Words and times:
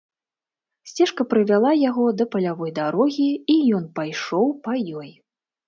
Сцежка 0.91 1.25
прывяла 1.33 1.71
яго 1.89 2.07
да 2.23 2.27
палявой 2.33 2.73
дарогі, 2.81 3.29
і 3.57 3.61
ён 3.81 3.87
пайшоў 4.01 4.51
па 4.67 4.73
ёй. 5.05 5.17